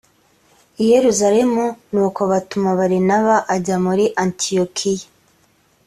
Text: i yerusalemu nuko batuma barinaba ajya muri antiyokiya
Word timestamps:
i 0.81 0.83
yerusalemu 0.91 1.65
nuko 1.93 2.21
batuma 2.31 2.69
barinaba 2.79 3.35
ajya 3.55 3.75
muri 3.85 4.05
antiyokiya 4.23 5.07